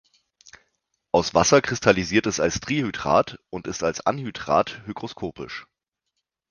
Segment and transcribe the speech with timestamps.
[1.11, 5.67] Aus Wasser kristallisiert es als Trihydrat und ist als Anhydrat hygroskopisch.